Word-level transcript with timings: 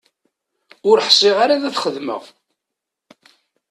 Ur 0.89 0.97
ḥsiɣ 1.07 1.37
ara 1.43 1.55
ad 1.57 1.65
t-xedmeɣ. 1.75 2.23